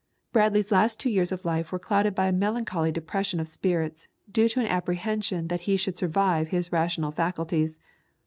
Bradley's 0.33 0.71
last 0.71 0.99
two 0.99 1.11
years 1.11 1.31
of 1.31 1.45
life 1.45 1.71
were 1.71 1.77
clouded 1.77 2.15
by 2.15 2.25
a 2.25 2.31
melancholy 2.31 2.91
depression 2.91 3.39
of 3.39 3.47
spirits, 3.47 4.07
due 4.31 4.49
to 4.49 4.59
an 4.59 4.65
apprehension 4.65 5.47
that 5.49 5.61
he 5.69 5.77
should 5.77 5.95
survive 5.99 6.47
his 6.47 6.71
rational 6.71 7.11
faculties. 7.11 7.77